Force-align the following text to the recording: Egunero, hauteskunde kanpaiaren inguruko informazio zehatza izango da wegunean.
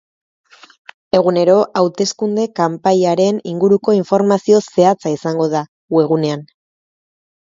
Egunero, 1.17 1.57
hauteskunde 1.81 2.45
kanpaiaren 2.59 3.41
inguruko 3.51 3.95
informazio 3.97 4.63
zehatza 4.71 5.13
izango 5.17 5.51
da 5.53 5.63
wegunean. 5.99 6.43